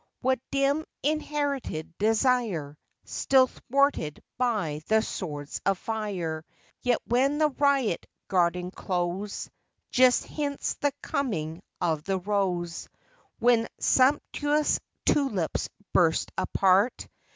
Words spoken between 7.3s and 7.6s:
the